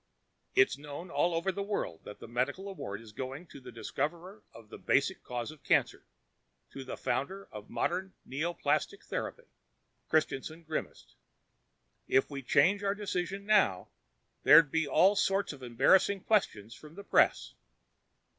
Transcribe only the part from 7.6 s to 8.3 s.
modern